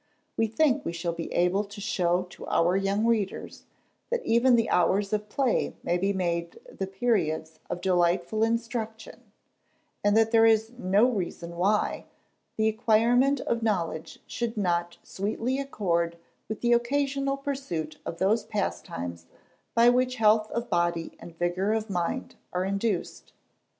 We 0.35 0.47
think 0.47 0.83
we 0.83 0.93
shall 0.93 1.13
be 1.13 1.31
able 1.31 1.63
to 1.63 1.79
show 1.79 2.23
to 2.31 2.47
our 2.47 2.75
young 2.75 3.05
readers, 3.05 3.65
that 4.09 4.25
even 4.25 4.55
the 4.55 4.67
hours 4.71 5.13
of 5.13 5.29
play 5.29 5.75
may 5.83 5.99
be 5.99 6.11
made 6.11 6.59
the 6.71 6.87
periods 6.87 7.59
of 7.69 7.81
delightful 7.81 8.41
instruction; 8.41 9.21
and 10.03 10.17
that 10.17 10.31
there 10.31 10.47
is 10.47 10.71
no 10.75 11.07
"reason 11.07 11.55
why" 11.55 12.05
the 12.57 12.67
acquirement 12.67 13.41
of 13.41 13.61
knowledge 13.61 14.17
should 14.25 14.57
not 14.57 14.97
sweetly 15.03 15.59
accord 15.59 16.17
with 16.49 16.61
the 16.61 16.73
occasional 16.73 17.37
pursuit 17.37 17.99
of 18.03 18.17
those 18.17 18.43
pastimes 18.43 19.27
by 19.75 19.87
which 19.89 20.15
health 20.15 20.49
of 20.49 20.67
body 20.67 21.15
and 21.19 21.37
vigour 21.37 21.73
of 21.73 21.91
mind 21.91 22.33
are 22.53 22.65
induced. 22.65 23.33